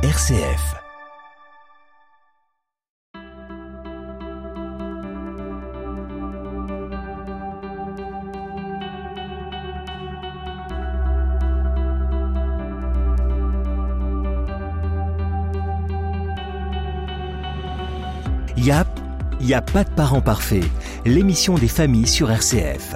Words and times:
RCF. 0.00 0.76
YAP, 18.56 18.86
y 19.40 19.52
a 19.52 19.60
pas 19.60 19.82
de 19.82 19.90
parents 19.90 20.20
parfaits, 20.20 20.62
l'émission 21.04 21.56
des 21.56 21.66
familles 21.66 22.06
sur 22.06 22.30
RCF. 22.30 22.94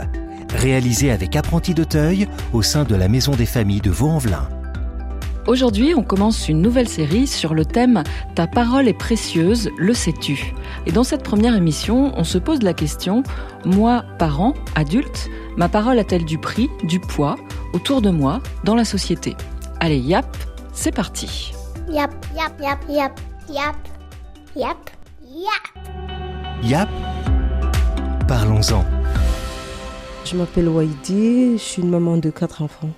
Réalisée 0.55 1.11
avec 1.11 1.34
Apprenti 1.34 1.75
d'Auteuil 1.75 2.29
au 2.53 2.62
sein 2.62 2.84
de 2.84 2.95
la 2.95 3.09
Maison 3.09 3.32
des 3.32 3.46
familles 3.46 3.80
de 3.80 3.91
Vaux-en-Velin. 3.91 4.61
Aujourd'hui, 5.48 5.93
on 5.96 6.04
commence 6.04 6.48
une 6.48 6.62
nouvelle 6.62 6.88
série 6.88 7.26
sur 7.26 7.53
le 7.53 7.64
thème 7.64 8.04
Ta 8.36 8.46
parole 8.46 8.86
est 8.86 8.96
précieuse, 8.96 9.71
le 9.76 9.93
sais-tu? 9.93 10.54
Et 10.86 10.93
dans 10.93 11.03
cette 11.03 11.25
première 11.25 11.57
émission, 11.57 12.12
on 12.17 12.22
se 12.22 12.39
pose 12.39 12.62
la 12.62 12.75
question 12.75 13.25
Moi, 13.64 14.04
parent, 14.20 14.54
adulte, 14.76 15.29
ma 15.57 15.68
parole 15.68 15.98
a-t-elle 15.98 16.25
du 16.25 16.39
prix, 16.39 16.70
du 16.84 17.00
poids, 17.00 17.34
autour 17.72 18.03
de 18.03 18.11
moi, 18.11 18.40
dans 18.62 18.76
la 18.76 18.84
société? 18.84 19.34
Allez, 19.81 19.98
yap, 19.98 20.36
c'est 20.72 20.94
parti 20.94 21.53
Yap, 21.90 22.14
yap, 22.36 22.61
yap, 22.61 22.79
yap, 22.89 23.20
yap, 23.48 23.76
yap, 24.54 24.90
yap. 25.26 26.62
YAP, 26.62 26.89
parlons-en. 28.29 28.84
Je 30.25 30.36
m'appelle 30.36 30.68
Waidi, 30.68 31.54
je 31.54 31.62
suis 31.62 31.82
une 31.82 31.90
maman 31.90 32.17
de 32.17 32.31
quatre 32.31 32.62
enfants. 32.62 32.91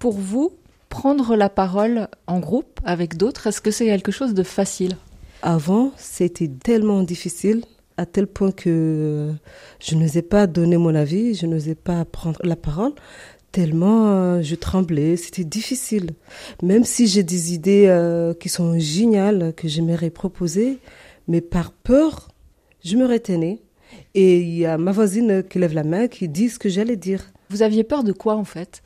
Pour 0.00 0.18
vous, 0.18 0.50
prendre 0.92 1.36
la 1.36 1.48
parole 1.48 2.06
en 2.26 2.38
groupe 2.38 2.78
avec 2.84 3.16
d'autres, 3.16 3.46
est-ce 3.46 3.62
que 3.62 3.70
c'est 3.70 3.86
quelque 3.86 4.12
chose 4.12 4.34
de 4.34 4.42
facile? 4.42 4.98
Avant, 5.40 5.90
c'était 5.96 6.48
tellement 6.48 7.02
difficile, 7.02 7.64
à 7.96 8.04
tel 8.04 8.26
point 8.26 8.52
que 8.52 9.32
je 9.80 9.94
n'osais 9.94 10.20
pas 10.20 10.46
donner 10.46 10.76
mon 10.76 10.94
avis, 10.94 11.34
je 11.34 11.46
n'osais 11.46 11.74
pas 11.74 12.04
prendre 12.04 12.38
la 12.44 12.56
parole, 12.56 12.92
tellement 13.52 14.08
euh, 14.08 14.42
je 14.42 14.54
tremblais, 14.54 15.16
c'était 15.16 15.44
difficile. 15.44 16.10
Même 16.62 16.84
si 16.84 17.06
j'ai 17.06 17.22
des 17.22 17.54
idées 17.54 17.86
euh, 17.88 18.34
qui 18.34 18.50
sont 18.50 18.78
géniales, 18.78 19.54
que 19.56 19.68
j'aimerais 19.68 20.10
proposer, 20.10 20.78
mais 21.26 21.40
par 21.40 21.72
peur, 21.72 22.28
je 22.84 22.98
me 22.98 23.06
retenais. 23.06 23.62
Et 24.14 24.40
il 24.40 24.58
y 24.58 24.66
a 24.66 24.76
ma 24.76 24.92
voisine 24.92 25.42
qui 25.42 25.58
lève 25.58 25.74
la 25.74 25.84
main, 25.84 26.06
qui 26.06 26.28
dit 26.28 26.50
ce 26.50 26.58
que 26.58 26.68
j'allais 26.68 26.96
dire. 26.96 27.32
Vous 27.48 27.62
aviez 27.62 27.82
peur 27.82 28.04
de 28.04 28.12
quoi 28.12 28.36
en 28.36 28.44
fait? 28.44 28.82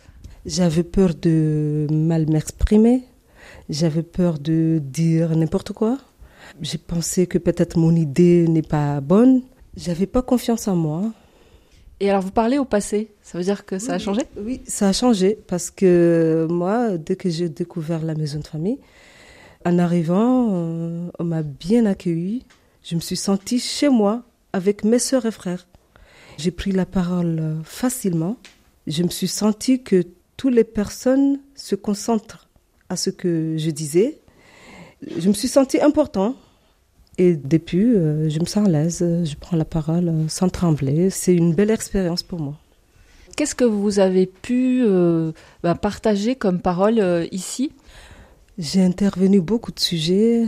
J'avais 0.47 0.85
peur 0.85 1.15
de 1.15 1.89
mal 1.91 2.31
m'exprimer. 2.31 3.03
J'avais 3.69 4.05
peur 4.05 4.39
de 4.39 4.81
dire 4.81 5.37
n'importe 5.37 5.73
quoi. 5.73 5.99
J'ai 6.63 6.79
pensé 6.79 7.27
que 7.27 7.37
peut-être 7.37 7.77
mon 7.77 7.97
idée 7.97 8.47
n'est 8.47 8.63
pas 8.63 9.01
bonne. 9.01 9.43
J'avais 9.77 10.07
pas 10.07 10.23
confiance 10.23 10.69
en 10.69 10.77
moi. 10.77 11.03
Et 11.99 12.09
alors 12.11 12.23
vous 12.23 12.31
parlez 12.31 12.59
au 12.59 12.65
passé, 12.65 13.11
ça 13.23 13.39
veut 13.39 13.45
dire 13.45 13.65
que 13.65 13.79
ça 13.79 13.95
a 13.95 13.99
changé? 13.99 14.23
Oui, 14.39 14.61
ça 14.67 14.89
a 14.89 14.93
changé 14.93 15.37
parce 15.49 15.71
que 15.71 16.47
moi, 16.49 16.97
dès 16.97 17.17
que 17.17 17.29
j'ai 17.29 17.49
découvert 17.49 18.05
la 18.05 18.15
maison 18.15 18.39
de 18.39 18.47
famille, 18.47 18.79
en 19.65 19.79
arrivant, 19.79 20.51
euh, 20.53 21.09
on 21.19 21.25
m'a 21.25 21.43
bien 21.43 21.87
accueilli. 21.87 22.45
Je 22.85 22.95
me 22.95 23.01
suis 23.01 23.17
sentie 23.17 23.59
chez 23.59 23.89
moi 23.89 24.23
avec 24.53 24.85
mes 24.85 25.01
sœurs 25.01 25.27
et 25.27 25.33
frères. 25.33 25.67
J'ai 26.37 26.53
pris 26.53 26.71
la 26.71 26.87
parole 26.87 27.39
euh, 27.41 27.63
facilement. 27.65 28.37
Je 28.87 29.03
me 29.03 29.09
suis 29.09 29.27
sentie 29.27 29.83
que 29.83 30.05
toutes 30.37 30.55
les 30.55 30.65
personnes 30.65 31.41
se 31.55 31.75
concentrent 31.75 32.49
à 32.89 32.97
ce 32.97 33.11
que 33.11 33.57
je 33.57 33.71
disais. 33.71 34.21
Je 35.17 35.29
me 35.29 35.35
suis 35.35 35.49
sentie 35.49 35.81
important. 35.81 36.35
Et 37.19 37.35
depuis, 37.35 37.95
euh, 37.95 38.29
je 38.29 38.39
me 38.41 38.45
sens 38.45 38.67
à 38.67 38.71
l'aise. 38.71 38.99
Je 38.99 39.35
prends 39.37 39.57
la 39.57 39.65
parole 39.65 40.09
euh, 40.09 40.29
sans 40.29 40.49
trembler. 40.49 41.09
C'est 41.11 41.35
une 41.35 41.55
belle 41.55 41.71
expérience 41.71 42.23
pour 42.23 42.41
moi. 42.41 42.59
Qu'est-ce 43.37 43.55
que 43.55 43.65
vous 43.65 43.99
avez 43.99 44.25
pu 44.25 44.83
euh, 44.83 45.33
bah, 45.63 45.75
partager 45.75 46.37
comme 46.37 46.59
parole 46.59 46.99
euh, 46.99 47.27
ici? 47.33 47.71
J'ai 48.57 48.83
intervenu 48.83 49.43
beaucoup 49.43 49.73
de 49.73 49.79
sujets. 49.79 50.47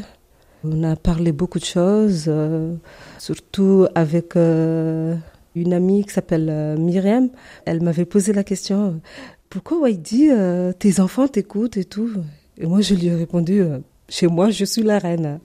On 0.65 0.83
a 0.85 0.97
parlé 0.97 1.33
beaucoup 1.33 1.59
de 1.59 1.67
choses, 1.67 2.25
euh, 2.29 2.75
surtout 3.19 3.87
avec 3.95 4.35
une 4.37 5.73
amie 5.73 6.05
qui 6.07 6.15
s'appelle 6.15 6.77
Myriam. 6.79 7.29
Elle 7.67 7.83
m'avait 7.83 8.07
posé 8.07 8.33
la 8.33 8.43
question 8.43 9.03
pourquoi 9.51 9.79
Waidi, 9.79 10.29
euh, 10.31 10.73
tes 10.73 11.01
enfants 11.01 11.27
t'écoutent 11.27 11.77
et 11.77 11.85
tout? 11.85 12.11
Et 12.59 12.67
moi, 12.67 12.81
je 12.81 12.95
lui 12.95 13.07
ai 13.07 13.15
répondu 13.15 13.61
euh, 13.61 13.79
chez 14.09 14.27
moi, 14.27 14.51
je 14.51 14.65
suis 14.65 14.83
la 14.83 14.99
reine. 14.99 15.41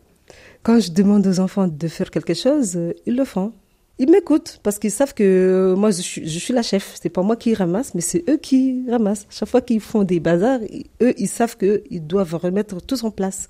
Quand 0.61 0.79
je 0.79 0.91
demande 0.91 1.25
aux 1.27 1.39
enfants 1.39 1.67
de 1.67 1.87
faire 1.87 2.11
quelque 2.11 2.33
chose, 2.33 2.73
euh, 2.75 2.93
ils 3.05 3.15
le 3.15 3.25
font. 3.25 3.53
Ils 3.99 4.09
m'écoutent 4.09 4.59
parce 4.63 4.79
qu'ils 4.79 4.91
savent 4.91 5.13
que 5.13 5.75
moi 5.77 5.91
je 5.91 6.01
suis, 6.01 6.27
je 6.27 6.39
suis 6.39 6.53
la 6.53 6.63
chef. 6.63 6.95
C'est 6.99 7.09
pas 7.09 7.21
moi 7.21 7.35
qui 7.35 7.53
ramasse, 7.53 7.93
mais 7.93 8.01
c'est 8.01 8.27
eux 8.27 8.37
qui 8.37 8.83
ramassent. 8.89 9.27
Chaque 9.29 9.47
fois 9.47 9.61
qu'ils 9.61 9.81
font 9.81 10.03
des 10.03 10.19
bazars, 10.19 10.59
eux 11.01 11.13
ils 11.15 11.27
savent 11.27 11.55
qu'ils 11.57 12.05
doivent 12.07 12.33
remettre 12.33 12.81
tout 12.81 13.05
en 13.05 13.11
place. 13.11 13.49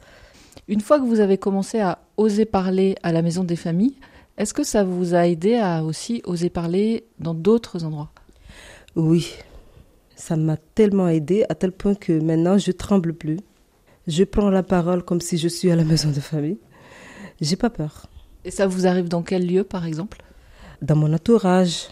Une 0.68 0.82
fois 0.82 1.00
que 1.00 1.06
vous 1.06 1.22
avez 1.22 1.38
commencé 1.38 1.80
à 1.80 2.00
oser 2.18 2.44
parler 2.44 2.96
à 3.04 3.14
la 3.14 3.22
maison 3.22 3.46
des 3.46 3.56
familles, 3.56 3.96
est-ce 4.38 4.54
que 4.54 4.64
ça 4.64 4.84
vous 4.84 5.16
a 5.16 5.28
aidé 5.28 5.56
à 5.56 5.84
aussi 5.84 6.22
oser 6.26 6.50
parler 6.50 7.06
dans 7.20 7.34
d'autres 7.34 7.86
endroits? 7.86 8.12
Oui, 8.98 9.34
ça 10.16 10.36
m'a 10.36 10.58
tellement 10.58 11.08
aidé 11.08 11.46
à 11.50 11.56
tel 11.56 11.72
point 11.72 11.96
que 11.96 12.14
maintenant 12.14 12.58
je 12.58 12.72
tremble 12.72 13.14
plus. 13.14 13.38
Je 14.08 14.24
prends 14.24 14.50
la 14.50 14.64
parole 14.64 15.04
comme 15.04 15.22
si 15.22 15.38
je 15.38 15.48
suis 15.48 15.72
à 15.72 15.76
la 15.76 15.84
maison 15.84 16.10
de 16.10 16.20
famille. 16.20 16.58
J'ai 17.42 17.56
pas 17.56 17.70
peur. 17.70 18.08
Et 18.46 18.52
ça 18.52 18.68
vous 18.68 18.86
arrive 18.86 19.08
dans 19.08 19.22
quel 19.22 19.48
lieu 19.48 19.64
par 19.64 19.86
exemple? 19.86 20.22
Dans 20.82 20.96
mon 20.96 21.14
entourage, 21.14 21.88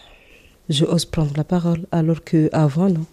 je 0.69 0.85
ose 0.85 1.05
prendre 1.05 1.33
la 1.37 1.43
parole 1.43 1.85
alors 1.91 2.23
que 2.23 2.49
avant 2.51 2.89
non, 2.89 3.05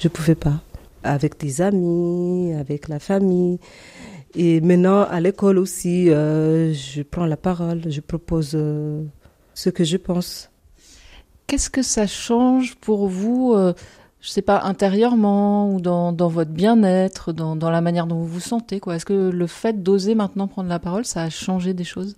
je 0.00 0.08
pouvais 0.08 0.34
pas. 0.34 0.60
Avec 1.02 1.38
des 1.38 1.60
amis, 1.60 2.54
avec 2.54 2.88
la 2.88 2.98
famille. 2.98 3.58
Et 4.34 4.60
maintenant, 4.60 5.02
à 5.02 5.20
l'école 5.20 5.58
aussi, 5.58 6.10
euh, 6.10 6.72
je 6.72 7.02
prends 7.02 7.26
la 7.26 7.36
parole, 7.36 7.82
je 7.88 8.00
propose 8.00 8.52
euh, 8.54 9.04
ce 9.54 9.70
que 9.70 9.84
je 9.84 9.96
pense. 9.96 10.50
Qu'est-ce 11.46 11.70
que 11.70 11.82
ça 11.82 12.06
change 12.06 12.74
pour 12.76 13.06
vous, 13.06 13.52
euh, 13.54 13.74
je 14.24 14.30
sais 14.30 14.40
pas, 14.42 14.62
intérieurement 14.62 15.70
ou 15.70 15.82
dans, 15.82 16.10
dans 16.10 16.28
votre 16.28 16.50
bien-être, 16.50 17.34
dans, 17.34 17.56
dans 17.56 17.70
la 17.70 17.82
manière 17.82 18.06
dont 18.06 18.16
vous 18.16 18.26
vous 18.26 18.40
sentez 18.40 18.80
quoi 18.80 18.96
Est-ce 18.96 19.04
que 19.04 19.28
le 19.28 19.46
fait 19.46 19.82
d'oser 19.82 20.14
maintenant 20.14 20.48
prendre 20.48 20.70
la 20.70 20.78
parole, 20.78 21.04
ça 21.04 21.24
a 21.24 21.28
changé 21.28 21.74
des 21.74 21.84
choses? 21.84 22.16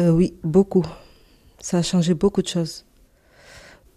Euh, 0.00 0.10
oui, 0.10 0.34
beaucoup. 0.42 0.84
Ça 1.60 1.78
a 1.78 1.82
changé 1.82 2.14
beaucoup 2.14 2.42
de 2.42 2.48
choses. 2.48 2.84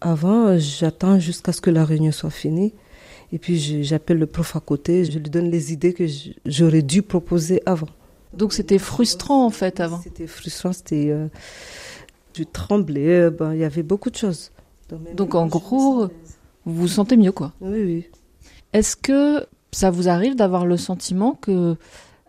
Avant, 0.00 0.46
euh, 0.46 0.58
j'attends 0.58 1.18
jusqu'à 1.18 1.52
ce 1.52 1.60
que 1.60 1.70
la 1.70 1.84
réunion 1.84 2.12
soit 2.12 2.30
finie. 2.30 2.74
Et 3.32 3.38
puis, 3.40 3.82
j'appelle 3.82 4.18
le 4.18 4.26
prof 4.26 4.54
à 4.54 4.60
côté, 4.60 5.04
je 5.04 5.18
lui 5.18 5.28
donne 5.28 5.50
les 5.50 5.72
idées 5.72 5.94
que 5.94 6.04
j'aurais 6.46 6.82
dû 6.82 7.02
proposer 7.02 7.60
avant. 7.66 7.88
Donc 8.34 8.52
c'était 8.52 8.78
frustrant 8.78 9.44
en 9.44 9.50
fait 9.50 9.80
avant. 9.80 10.00
C'était 10.00 10.28
frustrant, 10.28 10.72
c'était. 10.72 11.10
euh, 11.10 11.26
je 12.34 12.44
tremblais, 12.44 13.20
euh, 13.20 13.30
ben, 13.30 13.52
il 13.52 13.58
y 13.58 13.64
avait 13.64 13.82
beaucoup 13.82 14.10
de 14.10 14.16
choses. 14.16 14.52
Donc, 15.14 15.34
en 15.34 15.46
gros. 15.46 16.08
Vous 16.64 16.74
vous 16.74 16.88
sentez 16.88 17.16
mieux 17.16 17.32
quoi 17.32 17.52
Oui, 17.60 17.82
oui. 17.84 18.04
Est-ce 18.72 18.96
que 18.96 19.46
ça 19.72 19.90
vous 19.90 20.08
arrive 20.08 20.36
d'avoir 20.36 20.66
le 20.66 20.76
sentiment 20.76 21.32
que 21.40 21.76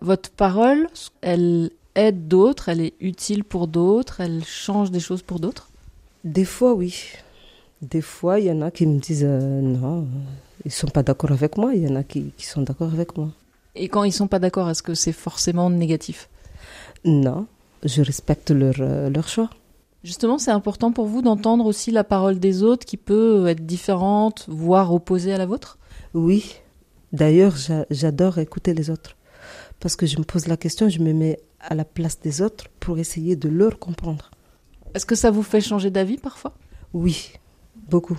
votre 0.02 0.30
parole, 0.30 0.88
elle 1.22 1.72
aide 1.96 2.28
d'autres, 2.28 2.70
elle 2.70 2.82
est 2.82 2.94
utile 3.00 3.44
pour 3.44 3.68
d'autres, 3.68 4.22
elle 4.22 4.44
change 4.44 4.92
des 4.92 5.00
choses 5.00 5.22
pour 5.22 5.40
d'autres? 5.40 5.70
Des 6.24 6.46
fois, 6.46 6.74
oui. 6.74 6.96
Des 7.82 8.02
fois, 8.02 8.40
il 8.40 8.46
y 8.46 8.52
en 8.52 8.62
a 8.62 8.72
qui 8.72 8.86
me 8.86 9.00
disent 9.00 9.26
euh, 9.26 9.62
non, 9.62 10.00
euh, 10.00 10.06
ils 10.66 10.72
sont 10.72 10.88
pas 10.88 11.04
d'accord 11.04 11.32
avec 11.32 11.58
moi. 11.58 11.74
Il 11.76 11.84
y 11.84 11.88
en 11.88 11.96
a 11.96 12.04
qui, 12.04 12.32
qui 12.38 12.46
sont 12.46 12.62
d'accord 12.62 12.92
avec 12.94 13.18
moi. 13.18 13.30
Et 13.76 13.90
quand 13.90 14.04
ils 14.04 14.14
sont 14.14 14.28
pas 14.28 14.40
d'accord, 14.40 14.70
est-ce 14.70 14.84
que 14.84 14.94
c'est 14.94 15.12
forcément 15.12 15.70
négatif? 15.70 16.30
Non, 17.04 17.48
je 17.84 18.02
respecte 18.02 18.52
leur, 18.52 18.76
euh, 18.80 19.10
leur 19.10 19.28
choix. 19.28 19.50
Justement, 20.04 20.38
c'est 20.38 20.52
important 20.52 20.92
pour 20.92 21.06
vous 21.06 21.22
d'entendre 21.22 21.66
aussi 21.66 21.90
la 21.92 22.04
parole 22.04 22.40
des 22.40 22.62
autres 22.62 22.86
qui 22.86 22.98
peut 22.98 23.48
être 23.48 23.66
différente, 23.66 24.46
voire 24.50 24.94
opposée 24.94 25.34
à 25.34 25.38
la 25.38 25.46
vôtre? 25.46 25.78
Oui. 26.14 26.56
D'ailleurs, 27.14 27.56
j'a- 27.56 27.86
j'adore 27.90 28.38
écouter 28.40 28.74
les 28.74 28.90
autres. 28.90 29.16
Parce 29.80 29.96
que 29.96 30.06
je 30.06 30.18
me 30.18 30.24
pose 30.24 30.48
la 30.48 30.58
question, 30.58 30.90
je 30.90 31.00
me 31.00 31.14
mets 31.14 31.40
à 31.60 31.74
la 31.76 31.86
place 31.86 32.20
des 32.20 32.42
autres 32.42 32.66
pour 32.80 32.98
essayer 33.00 33.36
de 33.36 33.48
leur 33.50 33.80
comprendre. 33.80 34.32
Est-ce 34.94 35.06
que 35.06 35.16
ça 35.16 35.32
vous 35.32 35.44
fait 35.44 35.62
changer 35.62 35.90
d'avis 35.90 36.18
parfois? 36.18 36.54
Oui, 36.94 37.32
beaucoup. 37.90 38.18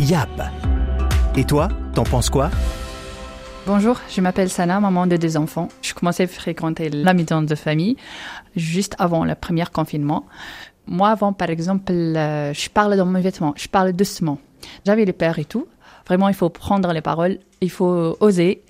YAP. 0.00 0.42
Et 1.36 1.44
toi, 1.44 1.68
t'en 1.94 2.04
penses 2.04 2.30
quoi? 2.30 2.50
Bonjour, 3.66 4.00
je 4.08 4.22
m'appelle 4.22 4.48
Sana, 4.48 4.80
maman 4.80 5.06
de 5.06 5.18
deux 5.18 5.36
enfants. 5.36 5.68
Je 5.82 5.92
commençais 5.92 6.24
à 6.24 6.26
fréquenter 6.26 6.88
la 6.88 7.12
maison 7.12 7.42
de 7.42 7.54
famille 7.54 7.96
juste 8.56 8.96
avant 8.98 9.24
le 9.24 9.34
premier 9.34 9.64
confinement. 9.66 10.24
Moi, 10.86 11.10
avant, 11.10 11.34
par 11.34 11.50
exemple, 11.50 11.92
euh, 11.92 12.54
je 12.54 12.70
parle 12.70 12.96
dans 12.96 13.04
mes 13.04 13.20
vêtements, 13.20 13.52
je 13.56 13.68
parle 13.68 13.92
doucement. 13.92 14.38
J'avais 14.86 15.04
les 15.04 15.12
peurs 15.12 15.38
et 15.38 15.44
tout. 15.44 15.68
Vraiment, 16.06 16.28
il 16.28 16.34
faut 16.34 16.48
prendre 16.48 16.90
les 16.92 17.02
paroles, 17.02 17.38
il 17.60 17.70
faut 17.70 18.16
oser. 18.20 18.62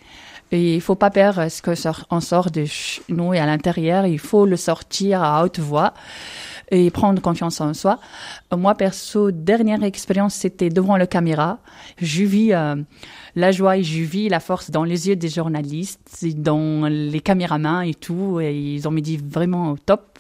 Et 0.53 0.75
il 0.75 0.81
faut 0.81 0.97
pas 0.97 1.11
perdre 1.11 1.49
ce 1.49 1.63
que 1.63 1.77
sort, 1.77 2.05
on 2.11 2.19
sort 2.21 2.51
de 2.51 2.65
nous 3.09 3.33
et 3.33 3.39
à 3.39 3.47
l'intérieur. 3.47 4.07
Il 4.07 4.19
faut 4.19 4.45
le 4.45 4.57
sortir 4.57 5.23
à 5.23 5.45
haute 5.45 5.61
voix 5.61 5.95
et 6.71 6.91
prendre 6.91 7.21
confiance 7.21 7.61
en 7.61 7.75
soi. 7.75 7.99
Moi, 8.57 8.75
perso, 8.75 9.31
dernière 9.31 9.83
expérience, 9.83 10.35
c'était 10.35 10.69
devant 10.69 10.97
la 10.97 11.07
caméra. 11.07 11.59
Je 12.01 12.25
vis 12.25 12.53
euh, 12.53 12.77
la 13.35 13.53
joie 13.53 13.77
et 13.77 13.83
je 13.83 14.03
vis 14.03 14.29
la 14.29 14.41
force 14.41 14.71
dans 14.71 14.85
les 14.85 15.09
yeux 15.09 15.17
des 15.17 15.29
journalistes, 15.29 16.25
dans 16.37 16.87
les 16.87 17.21
caméramans 17.21 17.83
et 17.83 17.95
tout. 17.95 18.41
Et 18.41 18.57
ils 18.57 18.87
ont 18.87 18.91
me 18.91 19.01
dit 19.01 19.17
vraiment 19.17 19.73
au 19.73 19.77
top. 19.77 20.19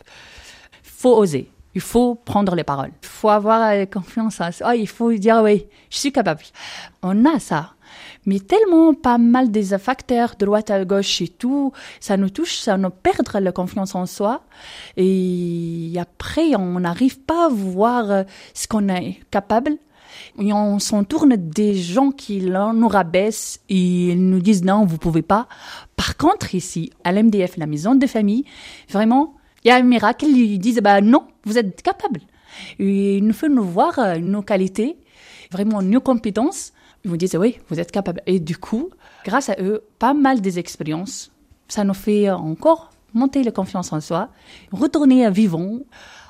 Faut 0.82 1.16
oser. 1.16 1.48
Il 1.74 1.80
faut 1.80 2.14
prendre 2.14 2.54
les 2.54 2.64
paroles. 2.64 2.90
Il 3.02 3.08
faut 3.08 3.28
avoir 3.28 3.72
confiance 3.90 4.40
en 4.40 4.50
soi. 4.50 4.76
Il 4.76 4.88
faut 4.88 5.12
dire 5.12 5.40
oui, 5.42 5.66
je 5.90 5.98
suis 5.98 6.12
capable. 6.12 6.42
On 7.02 7.24
a 7.24 7.38
ça 7.38 7.74
mais 8.26 8.40
tellement 8.40 8.94
pas 8.94 9.18
mal 9.18 9.50
des 9.50 9.78
facteurs 9.78 10.34
droite 10.38 10.70
à 10.70 10.84
gauche 10.84 11.22
et 11.22 11.28
tout, 11.28 11.72
ça 12.00 12.16
nous 12.16 12.30
touche, 12.30 12.56
ça 12.56 12.76
nous 12.76 12.90
perd 12.90 13.28
la 13.40 13.52
confiance 13.52 13.94
en 13.94 14.06
soi. 14.06 14.42
Et 14.96 15.92
après, 15.98 16.54
on 16.56 16.80
n'arrive 16.80 17.20
pas 17.20 17.46
à 17.46 17.48
voir 17.48 18.10
euh, 18.10 18.22
ce 18.54 18.68
qu'on 18.68 18.88
est 18.88 19.20
capable. 19.30 19.76
Et 20.38 20.52
on 20.52 20.78
s'entourne 20.78 21.36
des 21.36 21.74
gens 21.74 22.10
qui 22.10 22.40
nous 22.42 22.88
rabaissent 22.88 23.60
et 23.68 24.14
nous 24.16 24.40
disent 24.40 24.64
non, 24.64 24.84
vous 24.84 24.98
pouvez 24.98 25.22
pas. 25.22 25.48
Par 25.96 26.16
contre, 26.16 26.54
ici, 26.54 26.90
à 27.04 27.12
l'MDF, 27.12 27.56
la 27.56 27.66
maison 27.66 27.94
de 27.94 28.06
famille, 28.06 28.44
vraiment, 28.90 29.34
il 29.64 29.68
y 29.68 29.70
a 29.70 29.76
un 29.76 29.82
miracle, 29.82 30.26
ils 30.26 30.58
disent, 30.58 30.80
bah 30.80 31.00
non, 31.00 31.26
vous 31.44 31.58
êtes 31.58 31.82
capable. 31.82 32.20
Ils 32.78 33.24
nous 33.24 33.32
font 33.32 33.54
voir 33.60 33.98
euh, 33.98 34.18
nos 34.18 34.42
qualités, 34.42 34.96
vraiment 35.50 35.82
nos 35.82 36.00
compétences 36.00 36.72
ils 37.04 37.10
vous 37.10 37.16
disent 37.16 37.36
oui, 37.36 37.58
vous 37.68 37.80
êtes 37.80 37.90
capable. 37.90 38.20
Et 38.26 38.40
du 38.40 38.56
coup, 38.56 38.90
grâce 39.24 39.48
à 39.48 39.56
eux, 39.60 39.82
pas 39.98 40.14
mal 40.14 40.40
des 40.40 40.58
expériences, 40.58 41.32
ça 41.68 41.84
nous 41.84 41.94
fait 41.94 42.30
encore 42.30 42.90
monter 43.14 43.42
la 43.42 43.50
confiance 43.50 43.92
en 43.92 44.00
soi, 44.00 44.28
retourner 44.70 45.28
vivant, 45.30 45.78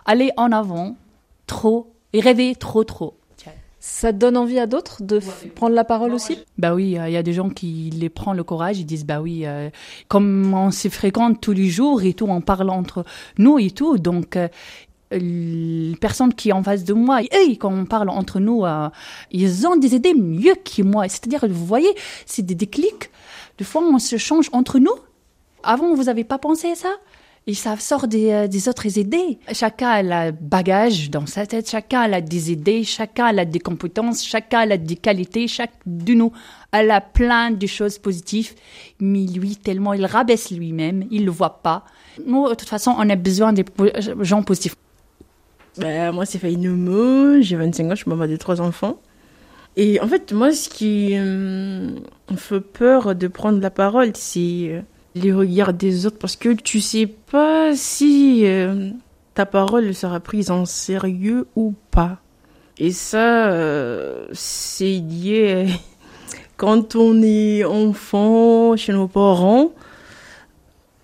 aller 0.06 0.30
en 0.36 0.52
avant, 0.52 0.96
trop, 1.46 1.92
et 2.12 2.20
rêver 2.20 2.54
trop, 2.54 2.84
trop. 2.84 3.16
Ça 3.82 4.12
donne 4.12 4.36
envie 4.36 4.58
à 4.58 4.66
d'autres 4.66 5.02
de 5.02 5.20
prendre 5.54 5.74
la 5.74 5.84
parole 5.84 6.12
aussi? 6.12 6.38
Bah 6.58 6.74
oui, 6.74 6.98
il 7.06 7.12
y 7.12 7.16
a 7.16 7.22
des 7.22 7.32
gens 7.32 7.48
qui 7.48 7.90
les 7.90 8.10
prennent 8.10 8.36
le 8.36 8.44
courage, 8.44 8.78
ils 8.78 8.84
disent 8.84 9.06
bah 9.06 9.22
oui, 9.22 9.46
euh, 9.46 9.70
comme 10.08 10.52
on 10.52 10.70
se 10.70 10.88
fréquente 10.88 11.40
tous 11.40 11.52
les 11.52 11.68
jours 11.68 12.02
et 12.02 12.12
tout, 12.12 12.26
on 12.28 12.42
parle 12.42 12.68
entre 12.68 13.04
nous 13.38 13.58
et 13.58 13.70
tout, 13.70 13.96
donc 13.96 14.36
euh, 14.36 14.48
les 15.10 15.96
personnes 15.96 16.34
qui 16.34 16.52
en 16.52 16.62
face 16.62 16.84
de 16.84 16.92
moi, 16.92 17.22
et 17.22 17.56
quand 17.56 17.72
on 17.72 17.86
parle 17.86 18.10
entre 18.10 18.38
nous, 18.38 18.66
euh, 18.66 18.90
ils 19.30 19.66
ont 19.66 19.76
des 19.76 19.94
idées 19.94 20.14
mieux 20.14 20.54
que 20.54 20.82
moi. 20.82 21.08
C'est-à-dire, 21.08 21.48
vous 21.48 21.66
voyez, 21.66 21.94
c'est 22.26 22.42
des 22.42 22.54
déclics. 22.54 23.10
Des 23.56 23.64
fois, 23.64 23.82
on 23.82 23.98
se 23.98 24.18
change 24.18 24.50
entre 24.52 24.78
nous. 24.78 24.94
Avant, 25.62 25.94
vous 25.94 26.04
n'avez 26.04 26.24
pas 26.24 26.38
pensé 26.38 26.70
à 26.70 26.74
ça? 26.74 26.90
Et 27.46 27.54
ça 27.54 27.76
sort 27.78 28.06
des, 28.06 28.30
euh, 28.30 28.46
des, 28.46 28.68
autres 28.68 28.98
idées. 28.98 29.38
Chacun 29.52 29.88
a 29.88 30.28
un 30.28 30.32
bagage 30.32 31.10
dans 31.10 31.26
sa 31.26 31.46
tête, 31.46 31.68
chacun 31.68 32.02
a 32.12 32.20
des 32.20 32.52
idées, 32.52 32.84
chacun 32.84 33.36
a 33.36 33.44
des 33.44 33.58
compétences, 33.58 34.24
chacun 34.24 34.70
a 34.70 34.76
des 34.76 34.96
qualités, 34.96 35.48
chaque 35.48 35.72
de 35.86 36.14
nous 36.14 36.32
a 36.72 37.00
plein 37.00 37.50
de 37.50 37.66
choses 37.66 37.98
positives. 37.98 38.54
Mais 39.00 39.24
lui, 39.24 39.56
tellement 39.56 39.94
il 39.94 40.04
rabaisse 40.04 40.50
lui-même, 40.50 41.06
il 41.10 41.24
le 41.24 41.30
voit 41.30 41.62
pas. 41.62 41.84
Nous, 42.26 42.48
de 42.48 42.54
toute 42.54 42.68
façon, 42.68 42.94
on 42.96 43.08
a 43.08 43.16
besoin 43.16 43.52
des 43.52 43.64
gens 44.20 44.42
positifs. 44.42 44.76
Bah, 45.78 46.12
moi, 46.12 46.26
c'est 46.26 46.38
Faïnomo, 46.38 47.40
j'ai 47.40 47.56
25 47.56 47.86
ans, 47.86 47.90
je 47.90 48.02
suis 48.02 48.10
maman 48.10 48.26
de 48.26 48.36
trois 48.36 48.60
enfants. 48.60 48.98
Et 49.76 50.00
en 50.00 50.08
fait, 50.08 50.32
moi, 50.32 50.52
ce 50.52 50.68
qui 50.68 51.16
euh, 51.16 51.90
me 52.30 52.36
fait 52.36 52.60
peur 52.60 53.14
de 53.14 53.28
prendre 53.28 53.60
la 53.60 53.70
parole, 53.70 54.10
c'est 54.14 54.68
euh, 54.68 54.82
les 55.14 55.32
regards 55.32 55.72
des 55.72 56.06
autres, 56.06 56.18
parce 56.18 56.36
que 56.36 56.50
tu 56.50 56.80
sais 56.80 57.06
pas 57.06 57.74
si 57.74 58.42
euh, 58.44 58.90
ta 59.34 59.46
parole 59.46 59.94
sera 59.94 60.20
prise 60.20 60.50
en 60.50 60.64
sérieux 60.64 61.46
ou 61.56 61.74
pas. 61.90 62.18
Et 62.78 62.92
ça, 62.92 63.52
c'est 64.32 64.84
lié 64.84 65.66
quand 66.56 66.96
on 66.96 67.20
est 67.22 67.64
enfant 67.64 68.74
chez 68.76 68.92
nos 68.92 69.08
parents. 69.08 69.72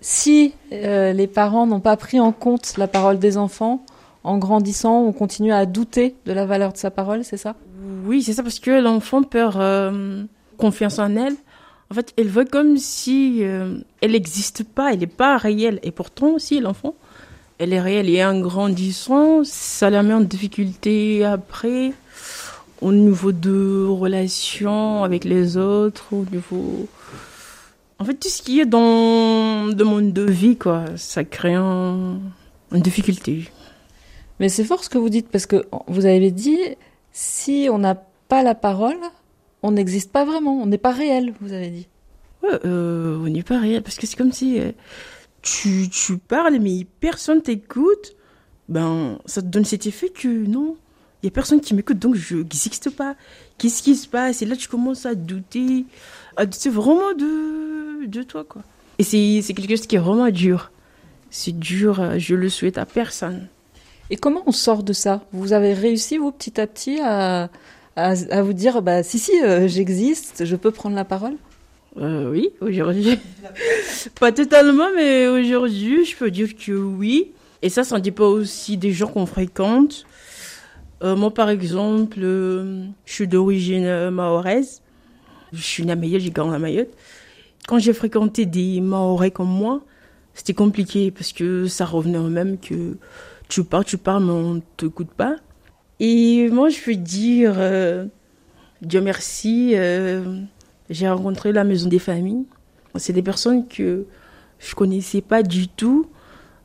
Si 0.01 0.53
les 0.71 1.27
parents 1.27 1.67
n'ont 1.67 1.81
pas 1.81 1.97
pris 1.97 2.19
en 2.19 2.31
compte 2.31 2.77
la 2.77 2.87
parole 2.87 3.19
des 3.19 3.37
enfants, 3.37 3.85
en 4.27 4.37
grandissant, 4.37 5.03
on 5.03 5.13
continue 5.13 5.53
à 5.53 5.65
douter 5.65 6.15
de 6.25 6.33
la 6.33 6.45
valeur 6.45 6.73
de 6.73 6.77
sa 6.77 6.91
parole, 6.91 7.23
c'est 7.23 7.37
ça? 7.37 7.55
Oui, 8.05 8.21
c'est 8.21 8.33
ça, 8.33 8.43
parce 8.43 8.59
que 8.59 8.71
l'enfant 8.71 9.23
perd 9.23 9.55
euh, 9.55 10.25
confiance 10.57 10.99
en 10.99 11.15
elle. 11.15 11.35
En 11.89 11.95
fait, 11.95 12.13
elle 12.17 12.27
veut 12.27 12.45
comme 12.45 12.77
si 12.77 13.39
euh, 13.41 13.77
elle 14.01 14.11
n'existe 14.11 14.63
pas, 14.63 14.91
elle 14.93 14.99
n'est 14.99 15.07
pas 15.07 15.37
réelle. 15.37 15.79
Et 15.83 15.91
pourtant, 15.91 16.31
aussi, 16.31 16.59
l'enfant, 16.59 16.95
elle 17.59 17.71
est 17.71 17.79
réelle. 17.79 18.09
Et 18.09 18.23
en 18.25 18.39
grandissant, 18.41 19.43
ça 19.43 19.89
la 19.89 20.03
met 20.03 20.13
en 20.13 20.21
difficulté 20.21 21.23
après, 21.23 21.93
au 22.81 22.91
niveau 22.91 23.31
de 23.31 23.87
relations 23.87 25.03
avec 25.03 25.23
les 25.23 25.57
autres, 25.57 26.07
au 26.11 26.25
niveau... 26.31 26.87
En 27.99 28.05
fait, 28.05 28.13
tout 28.13 28.29
ce 28.29 28.43
qui 28.43 28.59
est 28.59 28.65
dans 28.65 29.73
le 29.75 29.83
monde 29.83 30.13
de 30.13 30.23
vie, 30.23 30.55
quoi, 30.55 30.85
ça 30.97 31.23
crée 31.23 31.55
une 31.55 32.19
difficulté. 32.71 33.49
Mais 34.39 34.49
c'est 34.49 34.65
fort 34.65 34.83
ce 34.83 34.89
que 34.89 34.99
vous 34.99 35.09
dites, 35.09 35.29
parce 35.29 35.47
que 35.47 35.65
vous 35.87 36.05
avez 36.05 36.29
dit, 36.29 36.59
si 37.11 37.69
on 37.71 37.79
n'a 37.79 37.95
pas 38.27 38.43
la 38.43 38.53
parole, 38.53 38.97
on 39.63 39.71
n'existe 39.71 40.11
pas 40.11 40.25
vraiment, 40.25 40.61
on 40.61 40.65
n'est 40.65 40.77
pas 40.77 40.91
réel, 40.91 41.33
vous 41.41 41.53
avez 41.53 41.69
dit. 41.69 41.87
Ouais, 42.43 42.59
euh, 42.65 43.17
on 43.17 43.27
n'est 43.27 43.43
pas 43.43 43.59
réel, 43.59 43.81
parce 43.83 43.97
que 43.97 44.07
c'est 44.07 44.15
comme 44.15 44.31
si 44.31 44.59
euh, 44.59 44.71
tu, 45.41 45.89
tu 45.89 46.17
parles, 46.17 46.59
mais 46.59 46.85
personne 46.99 47.41
t'écoute. 47.41 48.15
Ben, 48.69 49.17
ça 49.25 49.41
te 49.41 49.47
donne 49.47 49.63
cet 49.65 49.87
effet 49.87 50.09
que 50.09 50.27
non, 50.27 50.75
il 51.23 51.27
n'y 51.27 51.29
a 51.29 51.31
personne 51.31 51.61
qui 51.61 51.73
m'écoute, 51.73 51.99
donc 51.99 52.15
je 52.15 52.37
n'existe 52.37 52.89
pas. 52.89 53.15
Qu'est-ce 53.57 53.81
qui 53.81 53.95
se 53.95 54.07
passe? 54.07 54.41
Et 54.41 54.45
là, 54.45 54.55
tu 54.55 54.67
commences 54.67 55.05
à 55.05 55.15
douter, 55.15 55.85
à 56.35 56.45
douter 56.45 56.69
vraiment 56.69 57.13
de, 57.13 58.05
de 58.05 58.23
toi, 58.23 58.43
quoi. 58.43 58.61
Et 58.99 59.03
c'est 59.03 59.53
quelque 59.53 59.69
chose 59.69 59.87
qui 59.87 59.95
est 59.95 59.99
vraiment 59.99 60.29
dur. 60.29 60.71
C'est 61.29 61.57
dur, 61.57 62.19
je 62.19 62.35
le 62.35 62.49
souhaite 62.49 62.77
à 62.77 62.85
personne. 62.85 63.47
Et 64.09 64.15
comment 64.15 64.43
on 64.45 64.51
sort 64.51 64.83
de 64.83 64.93
ça? 64.93 65.23
Vous 65.33 65.53
avez 65.53 65.73
réussi, 65.73 66.17
vous, 66.17 66.31
petit 66.31 66.59
à 66.59 66.67
petit, 66.67 66.99
à, 67.01 67.49
à, 67.97 68.43
vous 68.43 68.53
dire, 68.53 68.81
bah, 68.81 69.01
si, 69.01 69.17
si, 69.17 69.31
euh, 69.43 69.67
j'existe, 69.67 70.45
je 70.45 70.55
peux 70.55 70.69
prendre 70.69 70.95
la 70.95 71.03
parole 71.03 71.33
euh, 71.97 72.29
Oui, 72.29 72.51
aujourd'hui. 72.61 73.17
pas 74.19 74.31
totalement, 74.31 74.87
mais 74.95 75.27
aujourd'hui, 75.27 76.05
je 76.05 76.15
peux 76.15 76.29
dire 76.29 76.55
que 76.55 76.71
oui. 76.71 77.31
Et 77.63 77.69
ça, 77.69 77.83
ça 77.83 77.95
ne 77.95 78.01
dépend 78.01 78.27
aussi 78.27 78.77
des 78.77 78.91
gens 78.91 79.07
qu'on 79.07 79.25
fréquente. 79.25 80.05
Euh, 81.03 81.15
moi, 81.15 81.33
par 81.33 81.49
exemple, 81.49 82.19
je 82.19 82.87
suis 83.05 83.27
d'origine 83.27 84.11
mahoraise. 84.11 84.83
Je 85.51 85.61
suis 85.61 85.83
née 85.83 85.93
à 85.93 85.95
Mayotte, 85.95 86.21
j'ai 86.21 86.29
grandi 86.29 86.55
à 86.55 86.59
Mayotte. 86.59 86.93
Quand 87.67 87.79
j'ai 87.79 87.93
fréquenté 87.93 88.45
des 88.45 88.79
Mahorais 88.79 89.31
comme 89.31 89.49
moi, 89.49 89.81
c'était 90.35 90.53
compliqué 90.53 91.09
parce 91.09 91.33
que 91.33 91.67
ça 91.67 91.85
revenait 91.85 92.17
au 92.17 92.29
même 92.29 92.59
que 92.59 92.97
tu 93.49 93.63
parles, 93.63 93.85
tu 93.85 93.97
parles, 93.97 94.23
mais 94.23 94.31
on 94.31 94.53
ne 94.55 94.61
t'écoute 94.77 95.09
pas. 95.09 95.37
Et 95.99 96.49
moi, 96.49 96.69
je 96.69 96.79
veux 96.85 96.95
dire, 96.95 97.55
euh, 97.57 98.05
Dieu 98.81 99.01
merci, 99.01 99.71
euh, 99.73 100.41
j'ai 100.89 101.09
rencontré 101.09 101.51
la 101.51 101.63
maison 101.63 101.89
des 101.89 101.99
familles. 101.99 102.45
C'est 102.95 103.13
des 103.13 103.23
personnes 103.23 103.67
que 103.67 104.05
je 104.59 104.75
connaissais 104.75 105.21
pas 105.21 105.43
du 105.43 105.67
tout, 105.67 106.07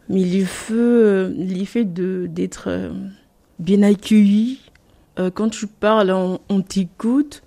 mais 0.09 0.23
l'effet, 0.25 0.75
euh, 0.75 2.27
d'être 2.27 2.93
bien 3.59 3.83
accueilli, 3.83 4.61
quand 5.35 5.51
tu 5.51 5.67
parles, 5.67 6.11
on, 6.11 6.41
on 6.49 6.63
t'écoute. 6.63 7.43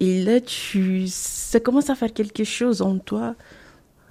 Et 0.00 0.24
là, 0.24 0.40
tu, 0.40 1.04
ça 1.06 1.60
commence 1.60 1.90
à 1.90 1.94
faire 1.94 2.12
quelque 2.12 2.42
chose 2.42 2.82
en 2.82 2.98
toi. 2.98 3.36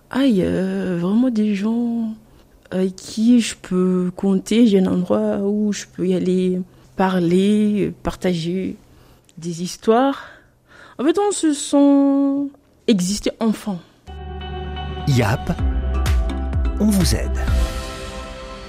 Aïe, 0.09 0.41
vraiment 0.41 1.29
des 1.29 1.53
gens 1.53 2.13
avec 2.71 2.95
qui 2.95 3.41
je 3.41 3.55
peux 3.55 4.09
compter. 4.15 4.67
J'ai 4.67 4.79
un 4.79 4.87
endroit 4.87 5.39
où 5.39 5.73
je 5.73 5.85
peux 5.93 6.07
y 6.07 6.13
aller 6.13 6.61
parler, 6.95 7.93
partager 8.03 8.75
des 9.37 9.63
histoires. 9.63 10.27
En 10.99 11.03
fait, 11.03 11.17
on 11.19 11.31
se 11.31 11.53
sent 11.53 12.51
exister 12.87 13.31
enfant. 13.39 13.79
YAP, 15.07 15.51
on 16.79 16.85
vous 16.85 17.15
aide. 17.15 17.37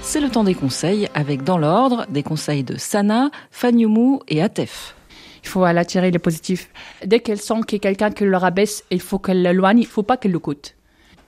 C'est 0.03 0.21
le 0.21 0.29
temps 0.29 0.45
des 0.45 0.55
conseils 0.55 1.09
avec 1.15 1.45
dans 1.45 1.59
l'ordre 1.59 2.07
des 2.11 2.23
conseils 2.23 2.65
de 2.65 2.77
Sana, 2.77 3.31
Fanyumu 3.51 4.19
et 4.29 4.43
Atef. 4.43 4.95
Il 5.43 5.49
faut 5.49 5.65
attirer 5.65 6.11
les 6.11 6.19
positifs. 6.19 6.71
Dès 7.05 7.21
qu'elle 7.21 7.41
sent 7.41 7.61
qu'il 7.67 7.77
y 7.77 7.81
a 7.81 7.91
quelqu'un 7.91 8.11
qui 8.11 8.25
le 8.25 8.37
rabaisse, 8.37 8.85
il 8.91 9.01
faut 9.01 9.19
qu'elle 9.19 9.43
l'éloigne, 9.43 9.79
il 9.79 9.83
ne 9.83 9.87
faut 9.87 10.03
pas 10.03 10.17
qu'elle 10.17 10.33
le 10.33 10.39
coûte. 10.39 10.75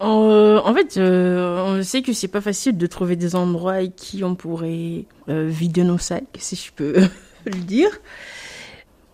Euh, 0.03 0.61
en 0.63 0.75
fait, 0.75 0.99
euh, 0.99 1.63
on 1.65 1.83
sait 1.83 2.03
que 2.03 2.13
c'est 2.13 2.29
pas 2.29 2.41
facile 2.41 2.77
de 2.77 2.87
trouver 2.87 3.17
des 3.17 3.35
endroits 3.35 3.87
qui 3.87 4.25
on 4.25 4.35
pourrait 4.35 5.05
euh, 5.29 5.47
vider 5.49 5.85
nos 5.85 5.99
sacs, 5.99 6.25
si 6.39 6.57
je 6.57 6.73
peux 6.73 6.95
le 7.47 7.59
dire. 7.61 7.91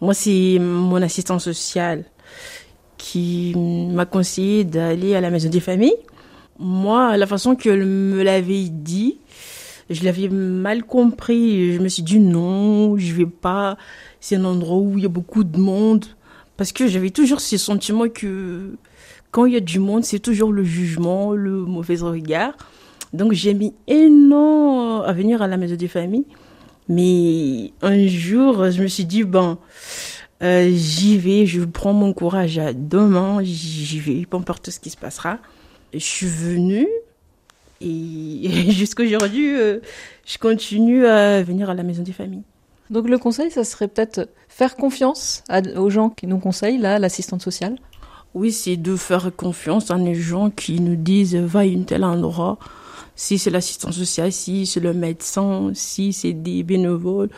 Moi, 0.01 0.15
c'est 0.15 0.59
mon 0.61 1.01
assistant 1.03 1.39
social 1.39 2.05
qui 2.99 3.55
m'a 3.57 4.07
conseillé 4.07 4.65
d'aller 4.65 5.15
à 5.15 5.21
la 5.21 5.31
maison 5.31 5.49
des 5.49 5.61
familles. 5.61 5.97
Moi, 6.59 7.17
la 7.17 7.27
façon 7.27 7.55
qu'elle 7.55 7.85
me 7.85 8.23
l'avait 8.23 8.69
dit, 8.69 9.19
je 9.91 10.05
l'avais 10.05 10.29
mal 10.29 10.85
compris. 10.85 11.75
Je 11.75 11.81
me 11.81 11.89
suis 11.89 12.03
dit 12.03 12.19
non, 12.19 12.97
je 12.97 13.13
vais 13.15 13.27
pas. 13.27 13.77
C'est 14.21 14.37
un 14.37 14.45
endroit 14.45 14.79
où 14.79 14.99
il 14.99 15.03
y 15.03 15.07
a 15.07 15.09
beaucoup 15.09 15.45
de 15.45 15.59
monde. 15.59 16.05
Parce 16.57 16.73
que 16.73 16.87
j'avais 16.87 17.11
toujours 17.11 17.41
ce 17.41 17.57
sentiment 17.57 18.09
que 18.09 18.77
quand 19.33 19.47
il 19.47 19.55
y 19.55 19.57
a 19.57 19.61
du 19.61 19.81
monde, 19.81 20.05
c'est 20.05 20.21
toujours 20.21 20.53
le 20.53 20.63
jugement, 20.63 21.33
le 21.33 21.65
mauvais 21.65 21.97
regard. 21.97 22.55
Donc 23.13 23.33
j'ai 23.33 23.55
mis 23.55 23.75
énormément 23.89 25.03
à 25.03 25.13
venir 25.13 25.43
à 25.43 25.49
la 25.49 25.57
maison 25.57 25.75
des 25.75 25.89
familles. 25.89 26.27
Mais 26.89 27.73
un 27.81 28.07
jour, 28.07 28.71
je 28.71 28.83
me 28.83 28.89
suis 28.89 29.05
dit, 29.05 29.25
bon, 29.25 29.57
euh, 30.43 30.71
j'y 30.75 31.19
vais, 31.19 31.47
je 31.47 31.63
prends 31.63 31.93
mon 31.93 32.13
courage 32.13 32.59
à 32.59 32.73
demain, 32.73 33.39
j'y 33.43 33.99
vais, 34.01 34.27
peu 34.27 34.37
importe 34.37 34.71
ce 34.71 34.79
qui 34.79 34.91
se 34.91 34.97
passera. 34.97 35.39
Je 35.93 35.99
suis 35.99 36.27
venue 36.27 36.89
et 37.81 38.51
jusqu'aujourd'hui, 38.71 39.55
euh, 39.57 39.81
je 40.27 40.39
continue 40.39 41.07
à 41.07 41.43
venir 41.43 41.71
à 41.71 41.75
la 41.75 41.83
maison 41.83 42.03
des 42.03 42.13
familles. 42.13 42.43
Donc 42.91 43.09
le 43.09 43.17
conseil, 43.17 43.51
ça 43.51 43.65
serait 43.65 43.89
peut-être 43.89 44.29
faire 44.49 44.77
confiance 44.77 45.43
aux 45.77 45.89
gens 45.89 46.11
qui 46.11 46.27
nous 46.27 46.39
conseillent, 46.39 46.79
là, 46.79 46.99
l'assistante 46.99 47.41
sociale 47.41 47.77
Oui, 48.35 48.51
c'est 48.51 48.77
de 48.77 48.97
faire 48.97 49.31
confiance 49.37 49.91
à 49.91 49.99
les 49.99 50.15
gens 50.15 50.51
qui 50.51 50.81
nous 50.81 50.97
disent 50.97 51.35
va 51.35 51.61
à 51.61 51.63
un 51.65 51.83
tel 51.83 52.05
endroit. 52.05 52.59
Si 53.15 53.39
c'est 53.39 53.51
l'assistante 53.51 53.93
sociale, 53.93 54.33
si 54.33 54.65
c'est 54.65 54.81
le 54.81 54.95
médecin, 54.95 55.71
si 55.75 56.15
c'est 56.15 56.33
des 56.33 56.63
bénévoles, 56.63 57.29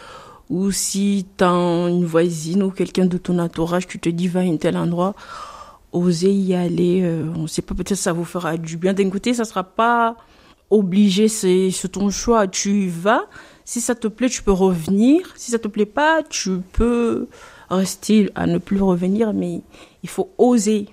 ou 0.51 0.71
si 0.71 1.27
tu 1.37 1.45
as 1.45 1.49
une 1.49 2.05
voisine 2.05 2.63
ou 2.63 2.71
quelqu'un 2.71 3.07
de 3.07 3.19
ton 3.19 3.39
entourage 3.41 3.89
qui 3.89 3.99
te 3.99 4.09
dit 4.09 4.29
va 4.29 4.41
à 4.41 4.43
un 4.45 4.57
tel 4.57 4.77
endroit, 4.77 5.15
osez 5.93 6.33
y 6.33 6.55
aller. 6.55 7.01
Euh, 7.03 7.25
on 7.35 7.43
ne 7.43 7.47
sait 7.49 7.63
pas, 7.63 7.75
peut-être 7.75 7.99
ça 7.99 8.13
vous 8.13 8.25
fera 8.25 8.57
du 8.57 8.77
bien. 8.77 8.93
D'un 8.93 9.11
côté, 9.11 9.35
ça 9.35 9.45
sera 9.45 9.65
pas 9.65 10.17
obligé, 10.71 11.27
c'est 11.29 11.73
ton 11.91 12.11
choix. 12.11 12.47
Tu 12.47 12.85
y 12.85 12.89
vas 12.89 13.25
si 13.65 13.81
ça 13.81 13.95
te 13.95 14.09
plaît, 14.09 14.29
tu 14.29 14.43
peux 14.43 14.53
revenir. 14.53 15.33
Si 15.37 15.51
ça 15.51 15.59
te 15.59 15.69
plaît 15.69 15.87
pas, 15.87 16.23
tu 16.23 16.61
peux 16.73 17.29
rester 17.71 18.31
à 18.35 18.47
ne 18.47 18.59
plus 18.59 18.81
revenir, 18.81 19.33
mais 19.33 19.63
il 20.05 20.11
faut 20.11 20.31
oser. 20.39 20.87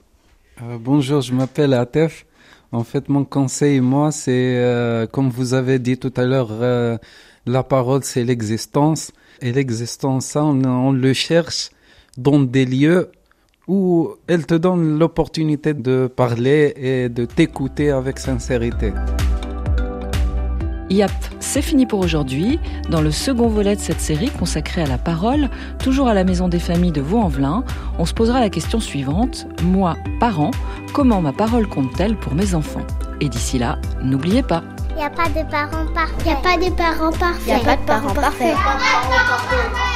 Euh, 0.63 0.77
bonjour, 0.79 1.21
je 1.21 1.33
m'appelle 1.33 1.73
Atef. 1.73 2.25
En 2.71 2.85
fait, 2.85 3.09
mon 3.09 3.25
conseil, 3.25 3.81
moi, 3.81 4.11
c'est, 4.11 4.55
euh, 4.57 5.05
comme 5.05 5.29
vous 5.29 5.53
avez 5.53 5.77
dit 5.77 5.97
tout 5.97 6.13
à 6.15 6.23
l'heure, 6.23 6.49
euh, 6.51 6.97
la 7.45 7.63
parole, 7.63 8.03
c'est 8.03 8.23
l'existence. 8.23 9.11
Et 9.41 9.51
l'existence, 9.51 10.27
ça, 10.27 10.45
on, 10.45 10.63
on, 10.63 10.93
le 10.93 11.13
cherche 11.13 11.71
dans 12.17 12.39
des 12.39 12.65
lieux 12.65 13.11
où 13.67 14.11
elle 14.27 14.45
te 14.45 14.55
donne 14.55 14.97
l'opportunité 14.97 15.73
de 15.73 16.07
parler 16.07 16.73
et 16.77 17.09
de 17.09 17.25
t'écouter 17.25 17.91
avec 17.91 18.17
sincérité. 18.17 18.93
Yap, 20.91 21.11
c'est 21.39 21.61
fini 21.61 21.85
pour 21.85 22.01
aujourd'hui. 22.01 22.59
Dans 22.89 22.99
le 23.01 23.11
second 23.11 23.47
volet 23.47 23.77
de 23.77 23.79
cette 23.79 24.01
série 24.01 24.29
consacrée 24.29 24.81
à 24.81 24.87
la 24.87 24.97
parole, 24.97 25.49
toujours 25.79 26.09
à 26.09 26.13
la 26.13 26.25
Maison 26.25 26.49
des 26.49 26.59
Familles 26.59 26.91
de 26.91 26.99
Vaux-en-Velin, 26.99 27.63
on 27.97 28.05
se 28.05 28.13
posera 28.13 28.41
la 28.41 28.49
question 28.49 28.81
suivante. 28.81 29.47
Moi, 29.63 29.95
parent, 30.19 30.51
comment 30.93 31.21
ma 31.21 31.31
parole 31.31 31.65
compte-t-elle 31.67 32.17
pour 32.17 32.35
mes 32.35 32.55
enfants? 32.55 32.85
Et 33.21 33.29
d'ici 33.29 33.57
là, 33.57 33.77
n'oubliez 34.03 34.43
pas. 34.43 34.63
Il 34.89 34.95
n'y 34.97 35.03
a 35.03 35.09
pas 35.09 35.29
de 35.29 35.49
parents 35.49 35.85
parfaits. 35.93 36.19
Il 36.19 36.25
n'y 36.25 36.31
a 36.33 36.35
pas 36.35 36.57
de 36.57 36.75
parents 36.75 37.11
parfaits. 37.17 37.47
Il 37.47 37.53
n'y 37.53 37.61
a 37.61 37.63
pas 37.63 37.77
de 37.77 37.85
parents 37.85 38.13
parfaits. 38.13 39.90